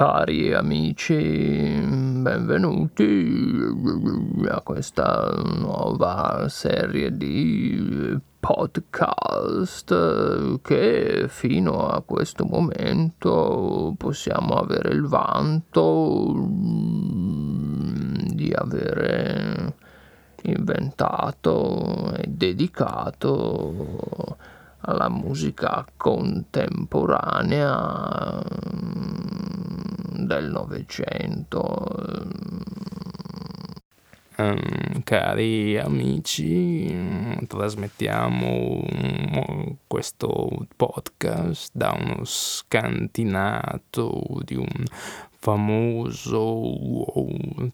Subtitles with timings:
[0.00, 3.04] Cari amici, benvenuti
[4.48, 16.48] a questa nuova serie di podcast che fino a questo momento possiamo avere il vanto
[18.24, 19.74] di avere
[20.44, 24.38] inventato e dedicato
[24.80, 28.40] alla musica contemporanea
[30.26, 31.88] del Novecento.
[34.36, 38.82] Um, cari amici, trasmettiamo
[39.86, 44.84] questo podcast da uno scantinato di un
[45.42, 46.74] famoso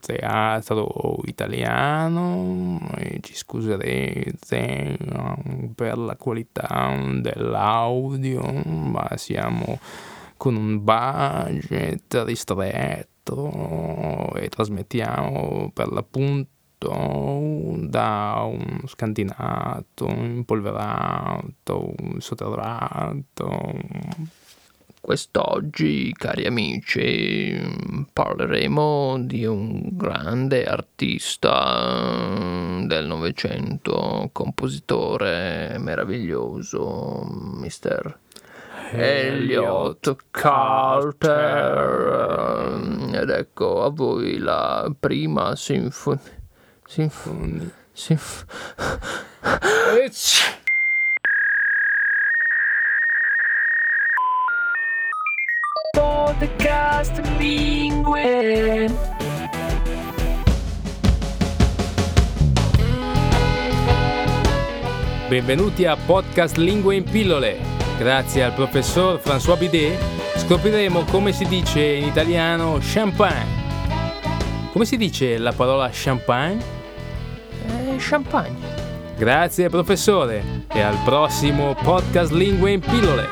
[0.01, 4.97] teatro italiano e ci scuserete
[5.75, 9.79] per la qualità dell'audio, ma siamo
[10.37, 23.73] con un budget ristretto e trasmettiamo per l'appunto da un scantinato, impolverato, sotterrato.
[25.01, 27.59] Quest'oggi, cari amici,
[28.13, 32.29] parleremo di un grande artista
[32.85, 38.19] del Novecento, compositore meraviglioso, Mr.
[38.93, 41.35] Elliot Carter.
[43.13, 46.21] Ed ecco a voi la prima sinfonia.
[46.87, 47.71] Sinfonia.
[47.95, 48.45] Sinf-
[55.93, 58.89] Podcast Lingue.
[65.29, 69.99] Benvenuti a Podcast Lingue in pillole Grazie al professor François Bidet
[70.37, 73.65] scopriremo come si dice in italiano champagne.
[74.71, 76.63] Come si dice la parola champagne?
[77.67, 78.55] Eh, champagne.
[79.17, 83.29] Grazie professore e al prossimo podcast Lingue in pillole.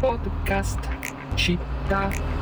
[0.00, 0.99] Podcast
[1.40, 2.38] città.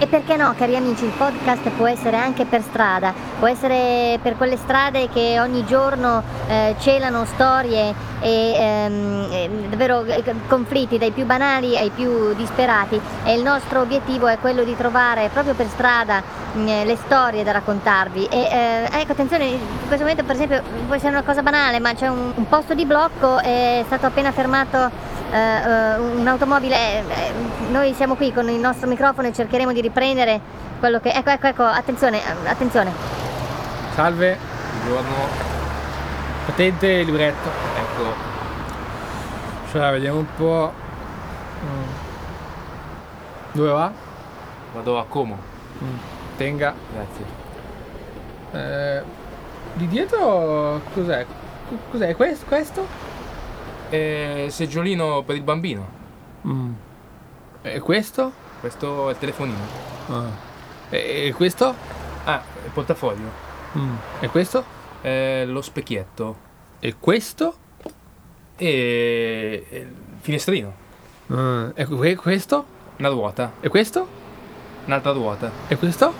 [0.00, 4.36] E perché no, cari amici, il podcast può essere anche per strada, può essere per
[4.36, 11.24] quelle strade che ogni giorno eh, celano storie e ehm, davvero eh, conflitti dai più
[11.24, 16.22] banali ai più disperati e il nostro obiettivo è quello di trovare proprio per strada
[16.56, 18.26] mm, le storie da raccontarvi.
[18.26, 21.92] E eh, ecco, attenzione, in questo momento per esempio può essere una cosa banale, ma
[21.94, 27.32] c'è un, un posto di blocco, è stato appena fermato uh, un'automobile, eh,
[27.70, 30.40] noi siamo qui con il nostro microfono e cercheremo di riprendere
[30.78, 31.10] quello che...
[31.10, 32.92] Ecco, ecco, ecco, attenzione, attenzione.
[33.94, 34.38] Salve,
[34.84, 35.14] buongiorno.
[36.46, 37.48] Patente e libretto.
[37.76, 38.14] Ecco.
[39.70, 40.72] Cioè, vediamo un po'.
[41.64, 41.82] Mm.
[43.52, 43.92] Dove va?
[44.72, 45.36] Vado a Como.
[45.82, 45.96] Mm.
[46.36, 46.74] Tenga.
[46.92, 47.24] Grazie.
[48.52, 49.02] Eh,
[49.74, 51.26] di dietro cos'è?
[51.90, 52.46] Cos'è questo?
[52.46, 52.86] questo?
[53.90, 55.88] E seggiolino per il bambino.
[56.46, 56.72] Mm.
[57.62, 58.32] E questo?
[58.60, 59.64] Questo è il telefonino.
[60.08, 60.30] Ah.
[60.90, 61.74] E, questo?
[62.24, 63.30] Ah, il portafoglio.
[63.76, 63.94] Mm.
[64.20, 64.64] E questo?
[65.00, 66.36] È lo specchietto.
[66.80, 67.54] E questo?
[68.56, 70.74] E il finestrino.
[71.32, 71.70] Mm.
[71.74, 72.64] E questo?
[72.96, 73.52] Una ruota.
[73.60, 74.06] E questo?
[74.86, 75.50] Un'altra ruota.
[75.68, 76.12] E questo?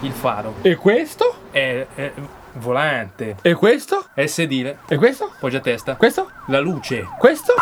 [0.00, 0.54] Il faro.
[0.62, 1.34] E questo?
[1.50, 2.12] È, è
[2.56, 3.36] volante.
[3.42, 4.06] E questo?
[4.14, 4.78] È il sedile.
[4.88, 5.32] E questo?
[5.38, 5.96] Poggia testa.
[5.96, 6.30] Questo?
[6.46, 7.06] La luce.
[7.18, 7.54] Questo?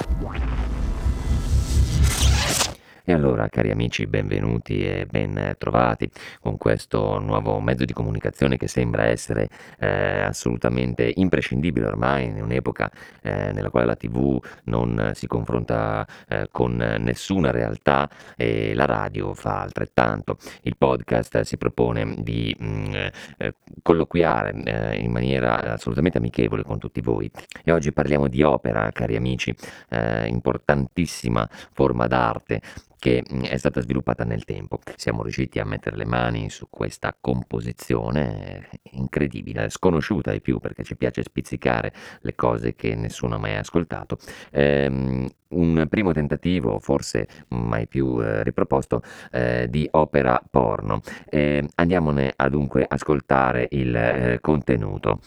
[3.06, 6.10] E allora, cari amici, benvenuti e ben trovati
[6.40, 12.90] con questo nuovo mezzo di comunicazione che sembra essere eh, assolutamente imprescindibile ormai in un'epoca
[13.20, 19.34] eh, nella quale la TV non si confronta eh, con nessuna realtà e la radio
[19.34, 20.38] fa altrettanto.
[20.62, 22.94] Il podcast si propone di mh, mm,
[23.36, 27.30] eh, colloquiare eh, in maniera assolutamente amichevole con tutti voi.
[27.64, 29.54] E oggi parliamo di opera, cari amici,
[29.90, 32.62] eh, importantissima forma d'arte
[33.04, 34.78] che mm, è stata sviluppata nel tempo.
[34.96, 40.84] Siamo riusciti a mettere le mani su questa composizione eh, incredibile, sconosciuta ai più perché
[40.84, 44.16] ci piace spizzicare le cose che nessuno ha mai ascoltato.
[44.52, 51.02] Ehm, un primo tentativo, forse mai più eh, riproposto, eh, di opera porno.
[51.28, 55.20] Eh, andiamone a dunque ascoltare il eh, contenuto.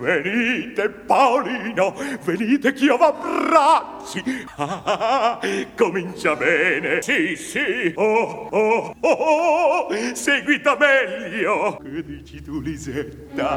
[0.00, 1.94] venite Paolino,
[2.24, 4.46] venite ch'io v'abbracci.
[4.56, 5.40] Ah, ah, ah, ah,
[5.76, 11.78] comincia bene, sì, sì, oh, oh, oh, oh, seguita meglio.
[11.82, 13.56] Che dici tu, Lisetta?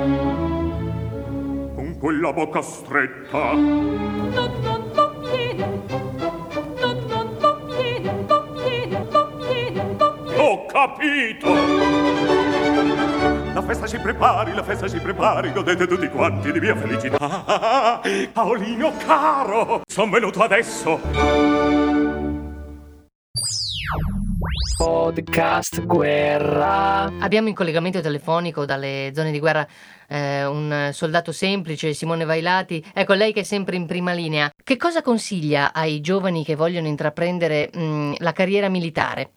[1.75, 3.53] Con quella bocca stretta.
[3.53, 5.81] No, no, no, viene.
[5.87, 8.25] No, no, no, viene.
[8.27, 10.39] no, viene, no, viene, no, vieni.
[10.39, 11.82] Ho capito!
[13.83, 17.17] Festa si prepari, la festa si prepari, godete tutti quanti di mia felicità.
[17.19, 18.01] Ah, ah, ah,
[18.31, 21.01] Paolino caro, son venuto adesso.
[24.77, 27.11] Podcast guerra.
[27.19, 29.67] Abbiamo in collegamento telefonico dalle zone di guerra
[30.07, 32.81] eh, un soldato semplice, Simone Vailati.
[32.93, 34.49] Ecco, lei che è sempre in prima linea.
[34.63, 39.31] Che cosa consiglia ai giovani che vogliono intraprendere mh, la carriera militare?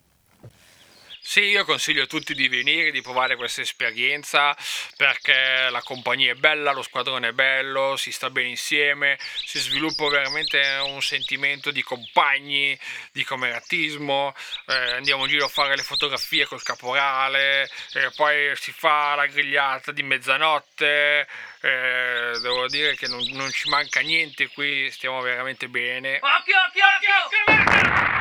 [1.29, 4.57] Sì, io consiglio a tutti di venire, di provare questa esperienza
[4.97, 10.09] perché la compagnia è bella, lo squadrone è bello, si sta bene insieme, si sviluppa
[10.09, 12.79] veramente un sentimento di compagni,
[13.11, 14.35] di cameratismo,
[14.67, 19.27] eh, andiamo in giro a fare le fotografie col caporale, e poi si fa la
[19.27, 21.27] grigliata di mezzanotte,
[21.61, 26.21] eh, devo dire che non, non ci manca niente qui, stiamo veramente bene.
[26.23, 28.16] Occhio, occhio, occhio!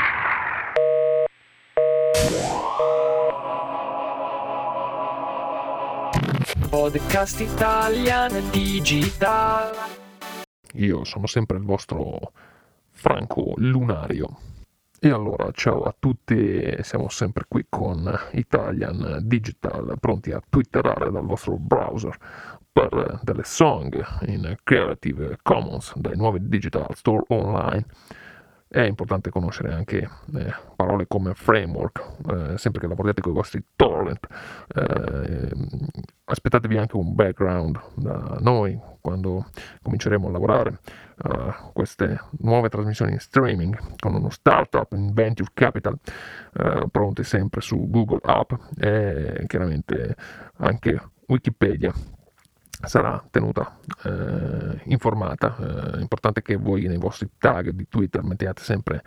[6.76, 9.74] Podcast Italian Digital.
[10.74, 12.34] Io sono sempre il vostro
[12.90, 14.38] Franco Lunario.
[15.00, 21.26] E allora, ciao a tutti, siamo sempre qui con Italian Digital, pronti a twitterare dal
[21.26, 22.18] vostro browser
[22.74, 27.86] per delle song in Creative Commons dai nuovi Digital Store Online.
[28.68, 33.64] È importante conoscere anche eh, parole come framework, eh, sempre che lavoriate con i vostri
[33.76, 34.28] torrent.
[34.74, 35.52] Eh,
[36.26, 39.46] aspettatevi anche un background da noi quando
[39.84, 40.80] cominceremo a lavorare
[41.18, 45.98] a queste nuove trasmissioni in streaming con uno startup in Venture Capital,
[46.54, 50.16] eh, pronte sempre su Google App e chiaramente
[50.58, 51.94] anche Wikipedia
[52.82, 55.56] sarà tenuta eh, informata.
[55.96, 59.04] È importante che voi nei vostri tag di Twitter mettiate sempre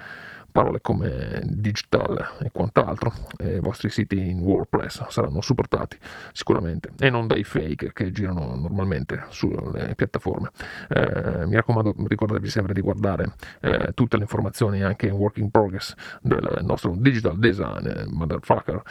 [0.58, 5.96] parole come digital e quant'altro e i vostri siti in WordPress saranno supportati
[6.32, 10.50] sicuramente e non dai fake che girano normalmente sulle piattaforme.
[10.88, 15.48] Eh, mi raccomando, ricordatevi sempre di guardare eh, tutte le informazioni anche in work in
[15.52, 18.82] progress del nostro digital design, eh, motherfucker,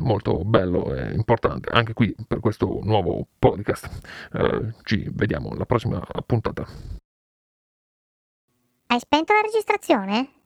[0.00, 3.88] molto bello e importante anche qui per questo nuovo podcast.
[4.34, 6.66] Eh, ci vediamo alla prossima puntata.
[8.86, 10.39] Hai spento la registrazione?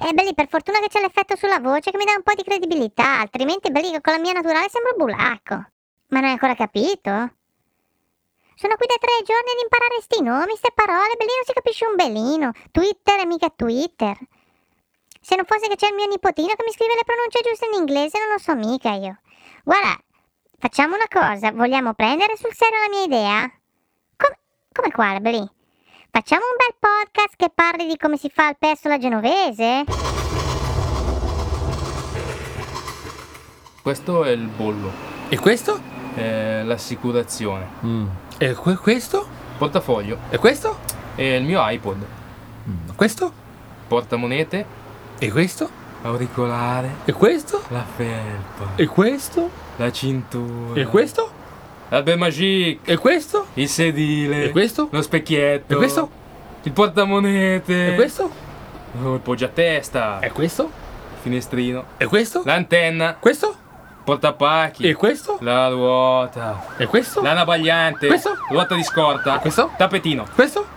[0.00, 2.42] Eh, belli, per fortuna che c'è l'effetto sulla voce che mi dà un po' di
[2.42, 5.54] credibilità, altrimenti belli con la mia naturale sembra bulacco.
[5.54, 7.10] Ma non hai ancora capito?
[8.56, 11.86] Sono qui da tre giorni ad imparare sti nomi, ste parole, belli non si capisce
[11.86, 12.52] un belino.
[12.70, 14.16] Twitter è mica Twitter.
[15.20, 17.80] Se non fosse che c'è il mio nipotino che mi scrive le pronunce giuste in
[17.80, 19.18] inglese, non lo so mica io.
[19.64, 19.98] Guarda,
[20.58, 23.50] facciamo una cosa, vogliamo prendere sul serio la mia idea?
[24.16, 24.38] Com-
[24.70, 25.50] come quale, belli?
[26.14, 29.82] Facciamo un bel podcast che parli di come si fa il pesto alla genovese?
[33.82, 34.92] Questo è il bollo,
[35.28, 35.80] E questo?
[36.14, 37.66] è l'assicurazione,
[38.38, 39.26] E que- questo?
[39.58, 40.78] portafoglio, E questo?
[41.16, 42.06] è il mio iPod,
[42.94, 43.32] Questo?
[43.88, 44.64] portamonete,
[45.18, 45.68] E questo?
[46.02, 47.60] auricolare, E questo?
[47.70, 49.50] la felpa, E questo?
[49.76, 51.42] la cintura, E questo?
[51.88, 53.46] L'albe magique, E questo?
[53.54, 54.88] il sedile, E questo?
[54.90, 56.10] lo specchietto, E questo?
[56.62, 58.30] il portamonete, E questo?
[59.02, 60.62] oh, il poggiatesta, E questo?
[60.64, 62.42] il finestrino, E questo?
[62.44, 63.54] l'antenna, Questo?
[64.04, 65.38] portapacchi, E questo?
[65.40, 67.22] la ruota, E questo?
[67.22, 68.36] lana bagliante, Questo?
[68.50, 69.70] ruota di scorta, Questo?
[69.76, 70.26] tappetino.
[70.34, 70.73] Questo?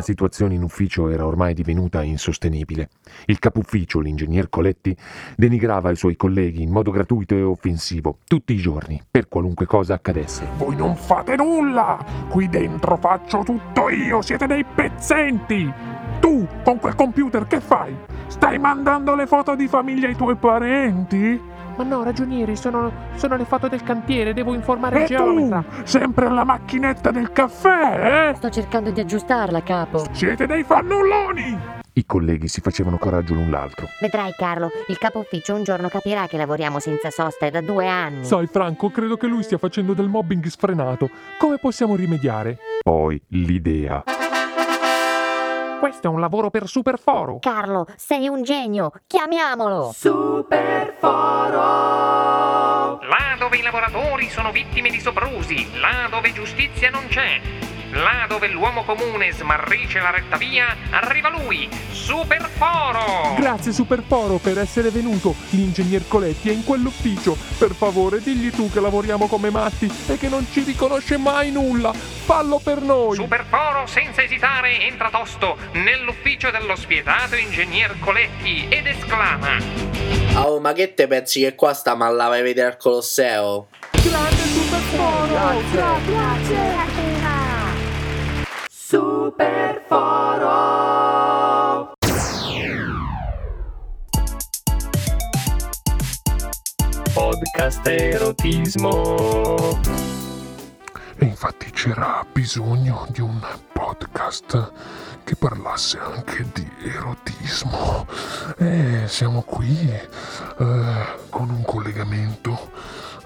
[0.00, 2.88] La situazione in ufficio era ormai divenuta insostenibile.
[3.26, 4.96] Il capo ufficio, l'ingegner Coletti,
[5.36, 9.92] denigrava i suoi colleghi in modo gratuito e offensivo, tutti i giorni, per qualunque cosa
[9.92, 10.46] accadesse.
[10.56, 12.02] Voi non fate nulla!
[12.30, 15.70] Qui dentro faccio tutto io, siete dei pezzenti!
[16.18, 17.94] Tu, con quel computer che fai?
[18.26, 21.38] Stai mandando le foto di famiglia ai tuoi parenti?
[21.80, 25.62] Ma no, ragionieri, sono, sono le foto del cantiere, devo informare E il geometra.
[25.62, 28.34] tu, sempre alla macchinetta del caffè, eh?
[28.34, 30.04] Sto cercando di aggiustarla, capo.
[30.12, 31.58] Siete dei fannulloni!
[31.94, 33.86] I colleghi si facevano coraggio l'un l'altro.
[33.98, 37.88] Vedrai Carlo, il capo ufficio un giorno capirà che lavoriamo senza sosta è da due
[37.88, 38.26] anni.
[38.26, 41.08] Sai Franco, credo che lui stia facendo del mobbing sfrenato.
[41.38, 42.58] Come possiamo rimediare?
[42.82, 44.04] Poi l'idea.
[45.80, 47.38] Questo è un lavoro per Superforo.
[47.38, 49.94] Carlo, sei un genio, chiamiamolo!
[53.00, 57.40] Là dove i lavoratori sono vittime di soprusi, là dove giustizia non c'è,
[57.90, 63.34] là dove l'uomo comune smarrisce la retta via, arriva lui, Superforo!
[63.38, 65.34] Grazie Superforo per essere venuto.
[65.50, 67.36] L'ingegner Coletti è in quell'ufficio.
[67.58, 71.92] Per favore, digli tu che lavoriamo come matti e che non ci riconosce mai nulla.
[71.92, 73.16] Fallo per noi.
[73.16, 79.56] Superforo, senza esitare, entra tosto nell'ufficio dello spietato ingegner Coletti ed esclama:
[80.36, 83.68] Oh, ma che te pensi che qua stiamo a vedere al Colosseo?
[83.90, 85.62] Grande Superforo.
[85.72, 87.09] Grazie!
[97.12, 99.56] Podcast erotismo.
[101.16, 103.40] E infatti c'era bisogno di un
[103.72, 104.72] podcast
[105.24, 108.06] che parlasse anche di erotismo.
[108.56, 112.70] E siamo qui eh, con un collegamento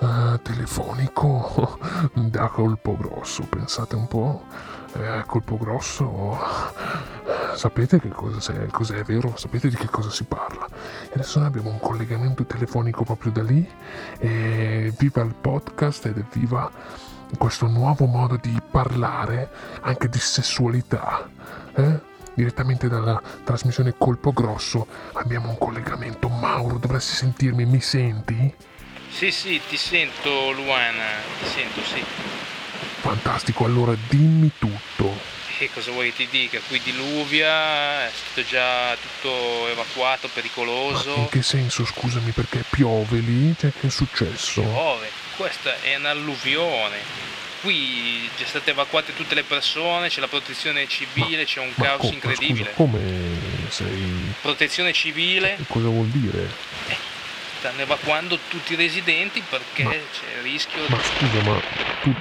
[0.01, 1.79] eh, telefonico
[2.15, 3.45] da Colpo Grosso.
[3.49, 4.45] Pensate un po',
[4.95, 6.39] eh, Colpo Grosso,
[7.55, 9.35] sapete che cosa è, cos'è vero?
[9.37, 10.67] Sapete di che cosa si parla?
[11.05, 13.69] E adesso noi abbiamo un collegamento telefonico proprio da lì.
[14.19, 16.71] E viva il podcast ed evviva
[17.39, 21.29] questo nuovo modo di parlare anche di sessualità.
[21.75, 22.13] eh?
[22.35, 26.29] Direttamente dalla trasmissione Colpo Grosso abbiamo un collegamento.
[26.29, 28.55] Mauro, dovresti sentirmi, mi senti?
[29.11, 31.05] Sì, sì, ti sento Luana,
[31.39, 32.05] ti sento, sì.
[33.05, 35.15] Fantastico, allora dimmi tutto.
[35.59, 36.59] E cosa vuoi che ti dica?
[36.67, 41.15] Qui diluvia, è stato già tutto evacuato, pericoloso.
[41.15, 43.55] In che senso, scusami, perché piove lì?
[43.59, 44.63] Cioè, che è successo?
[44.63, 46.97] Piove, questa è un'alluvione.
[47.61, 52.01] Qui già state evacuate tutte le persone, c'è la protezione civile, c'è un Ma caos
[52.01, 52.71] co- ma incredibile.
[52.71, 53.01] Scusa, come
[53.69, 54.35] sei...
[54.41, 56.49] Protezione civile, Cosa vuol dire?
[57.59, 61.61] stanno evacuando tutti i residenti perché c'è il rischio Ma scusa, ma
[62.03, 62.15] tu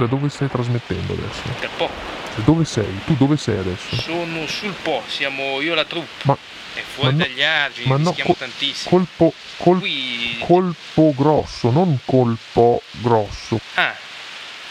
[0.00, 1.42] da dove stai trasmettendo adesso?
[1.60, 1.90] del po'.
[2.34, 3.00] Cioè, dove sei?
[3.04, 3.96] Tu dove sei adesso?
[3.96, 6.08] Sono sul po', siamo io e la troupe.
[6.22, 6.36] Ma,
[6.74, 8.90] È fuori ma dagli argini, ma no, rischiamo co- tantissimo.
[8.90, 10.38] colpo, col- Qui...
[10.40, 13.60] colpo grosso, non colpo grosso.
[13.74, 13.94] Ah,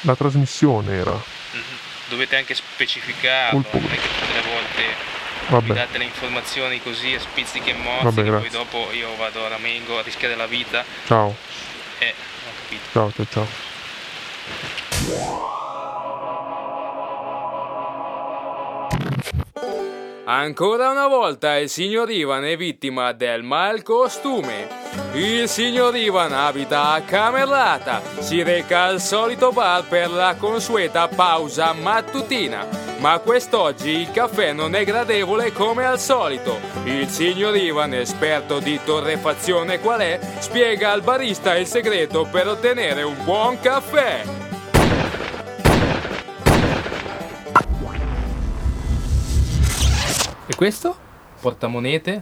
[0.01, 1.11] La trasmissione era.
[1.11, 1.61] mhm,
[2.09, 6.81] dovete anche specificarlo, Colpo- non è che tutte le volte mi Vabbè, date le informazioni
[6.81, 10.35] così a spizzichi e morsi Vabbè, che poi dopo io vado a ramengo a rischiare
[10.35, 11.35] la vita ciao,
[11.97, 12.13] e
[12.47, 12.81] ho capito.
[12.91, 14.87] ciao, ciao, ciao.
[20.31, 24.67] Ancora una volta il signor Ivan è vittima del malcostume.
[25.13, 31.73] Il signor Ivan abita a Camerlata, si reca al solito bar per la consueta pausa
[31.73, 32.67] mattutina.
[32.99, 36.59] Ma quest'oggi il caffè non è gradevole come al solito.
[36.83, 43.01] Il signor Ivan, esperto di torrefazione qual è, spiega al barista il segreto per ottenere
[43.01, 44.38] un buon caffè.
[50.59, 50.93] Questo?
[51.39, 52.21] Portamonete,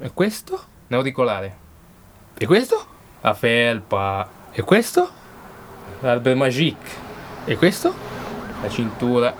[0.00, 0.58] E questo?
[0.86, 1.56] un auricolare,
[2.38, 2.82] E questo?
[3.20, 5.06] la felpa, E questo?
[6.00, 6.88] l'albe magique,
[7.44, 7.92] E questo?
[8.62, 9.34] la cintura,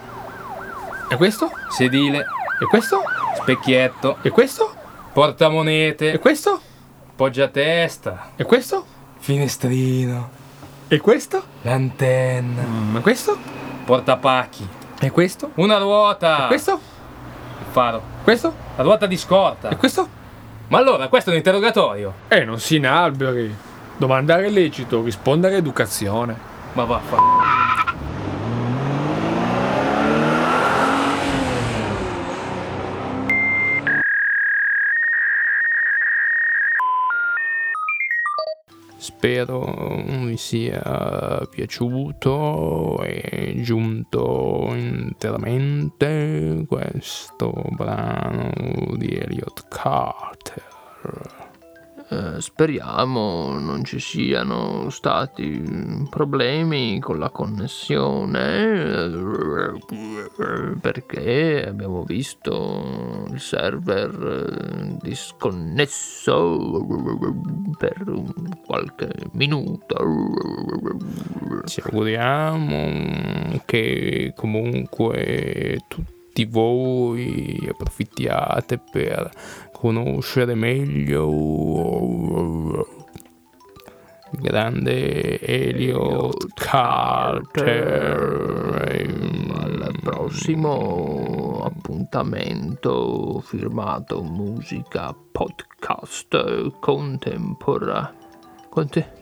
[1.09, 1.51] E questo?
[1.71, 2.19] sedile,
[2.61, 3.01] E questo?
[3.41, 4.71] specchietto, E questo?
[5.15, 6.61] portamonete, E questo?
[7.17, 8.85] poggiatesta, E questo?
[9.21, 10.29] finestrino,
[10.89, 11.43] E questo?
[11.63, 13.39] lantenna, Mm, E questo?
[13.87, 14.69] portapacchi,
[15.01, 15.53] E questo?
[15.55, 16.97] una ruota, E questo?
[17.71, 18.53] Faro, Questo?
[18.77, 19.69] la ruota di scorta.
[19.69, 20.09] E questo?
[20.69, 22.13] Ma allora, questo è un interrogatorio?
[22.29, 23.55] Eh, non si inalberi.
[23.97, 26.37] Domandare è lecito, rispondere è educazione.
[26.75, 27.17] Ma vaffa.
[38.99, 39.98] Spero
[40.39, 48.53] sia piaciuto e giunto interamente questo brano
[48.97, 50.28] di Elliot Carter.
[52.11, 59.03] Eh, speriamo non ci siano stati problemi con la connessione
[60.81, 66.57] perché abbiamo visto il server eh, disconnesso
[67.77, 68.03] per
[68.65, 69.97] qualche minuto.
[71.67, 75.77] Ci auguriamo che comunque
[76.39, 79.29] tutti voi approfittiate per
[79.73, 81.27] conoscere meglio
[84.31, 87.67] il grande Elliot Carter.
[89.61, 98.15] Alla prossimo appuntamento firmato musica podcast contemporanea.
[98.69, 99.17] Conte-